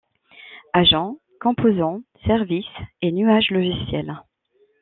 [0.73, 2.65] Agents, composants, services
[3.03, 4.17] et nuages logiciels.